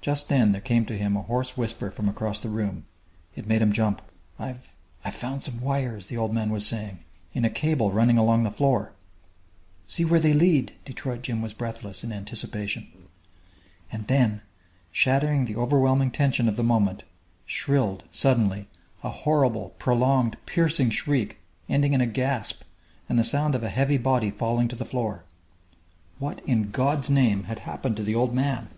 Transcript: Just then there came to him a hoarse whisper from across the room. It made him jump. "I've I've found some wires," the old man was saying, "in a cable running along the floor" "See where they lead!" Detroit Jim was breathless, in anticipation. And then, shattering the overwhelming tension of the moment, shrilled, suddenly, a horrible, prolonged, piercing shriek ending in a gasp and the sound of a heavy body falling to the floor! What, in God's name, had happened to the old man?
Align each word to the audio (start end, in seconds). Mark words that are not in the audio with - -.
Just 0.00 0.28
then 0.28 0.52
there 0.52 0.60
came 0.60 0.86
to 0.86 0.96
him 0.96 1.16
a 1.16 1.22
hoarse 1.22 1.56
whisper 1.56 1.90
from 1.90 2.08
across 2.08 2.38
the 2.38 2.48
room. 2.48 2.86
It 3.34 3.48
made 3.48 3.60
him 3.62 3.72
jump. 3.72 4.00
"I've 4.38 4.76
I've 5.04 5.16
found 5.16 5.42
some 5.42 5.60
wires," 5.60 6.06
the 6.06 6.16
old 6.16 6.32
man 6.32 6.50
was 6.52 6.64
saying, 6.64 7.00
"in 7.34 7.44
a 7.44 7.50
cable 7.50 7.90
running 7.90 8.16
along 8.16 8.44
the 8.44 8.52
floor" 8.52 8.92
"See 9.92 10.04
where 10.04 10.20
they 10.20 10.32
lead!" 10.34 10.74
Detroit 10.84 11.22
Jim 11.22 11.42
was 11.42 11.52
breathless, 11.52 12.04
in 12.04 12.12
anticipation. 12.12 12.92
And 13.90 14.06
then, 14.06 14.42
shattering 14.92 15.46
the 15.46 15.56
overwhelming 15.56 16.12
tension 16.12 16.48
of 16.48 16.54
the 16.54 16.62
moment, 16.62 17.02
shrilled, 17.44 18.04
suddenly, 18.12 18.68
a 19.02 19.08
horrible, 19.10 19.70
prolonged, 19.80 20.36
piercing 20.46 20.90
shriek 20.90 21.40
ending 21.68 21.92
in 21.92 22.00
a 22.00 22.06
gasp 22.06 22.62
and 23.08 23.18
the 23.18 23.24
sound 23.24 23.56
of 23.56 23.64
a 23.64 23.68
heavy 23.68 23.98
body 23.98 24.30
falling 24.30 24.68
to 24.68 24.76
the 24.76 24.84
floor! 24.84 25.24
What, 26.20 26.40
in 26.46 26.70
God's 26.70 27.10
name, 27.10 27.46
had 27.50 27.58
happened 27.66 27.96
to 27.96 28.04
the 28.04 28.14
old 28.14 28.32
man? 28.32 28.68